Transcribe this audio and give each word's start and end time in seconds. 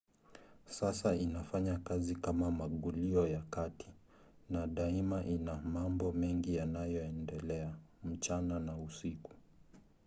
sasa 0.65 1.15
inafanya 1.15 1.77
kazi 1.77 2.15
kama 2.15 2.51
magulio 2.51 3.27
ya 3.27 3.41
kati 3.49 3.87
na 4.49 4.67
daima 4.67 5.23
ina 5.23 5.57
mambo 5.61 6.11
mengi 6.11 6.55
yanayoendelea 6.55 7.73
mchana 8.03 8.59
na 8.59 8.77
usiku 8.77 9.31